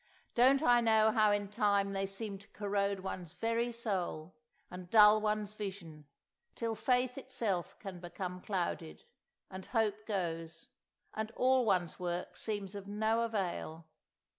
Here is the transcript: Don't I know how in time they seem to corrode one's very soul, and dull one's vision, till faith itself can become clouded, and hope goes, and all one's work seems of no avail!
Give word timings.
Don't 0.33 0.63
I 0.63 0.81
know 0.81 1.11
how 1.11 1.29
in 1.31 1.47
time 1.47 1.93
they 1.93 2.07
seem 2.07 2.39
to 2.39 2.47
corrode 2.47 3.01
one's 3.01 3.33
very 3.33 3.71
soul, 3.71 4.33
and 4.71 4.89
dull 4.89 5.21
one's 5.21 5.53
vision, 5.53 6.07
till 6.55 6.73
faith 6.73 7.19
itself 7.19 7.77
can 7.77 7.99
become 7.99 8.41
clouded, 8.41 9.03
and 9.51 9.67
hope 9.67 10.07
goes, 10.07 10.69
and 11.13 11.29
all 11.35 11.65
one's 11.65 11.99
work 11.99 12.35
seems 12.35 12.73
of 12.73 12.87
no 12.87 13.19
avail! 13.21 13.85